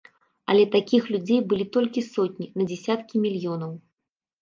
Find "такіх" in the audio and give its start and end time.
0.75-1.03